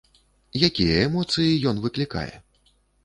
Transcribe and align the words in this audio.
Якія 0.67 0.95
эмоцыі 1.09 1.59
ён 1.73 1.85
выклікае? 1.85 2.31